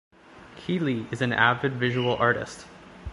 [0.55, 2.65] Keely is an avid visual artist.